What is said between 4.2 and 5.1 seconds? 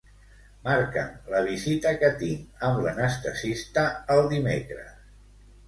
dimecres.